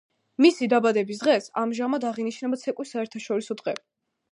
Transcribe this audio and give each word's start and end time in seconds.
მისი 0.45 0.69
დაბადების 0.71 1.19
დღეს 1.25 1.51
ამჟამად 1.65 2.09
აღინიშნება 2.13 2.61
ცეკვის 2.65 2.97
საერთაშორისო 2.97 3.61
დღე. 3.63 3.79